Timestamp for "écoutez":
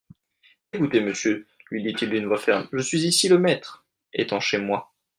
0.73-0.99